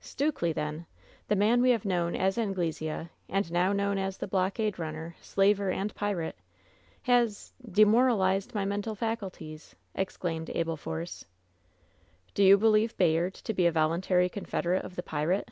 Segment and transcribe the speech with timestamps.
[0.00, 0.86] "Stukely, then!
[1.28, 5.14] the man we have known as Angle sea— and now known as the blockade runner,
[5.20, 6.38] slaver and pirate—
[7.02, 11.26] has— demoralized my mental faculties!" ex claimed Abel Force.
[12.32, 15.50] "Do you believe Bayard to be a volxmtary confed erate of the pirate?"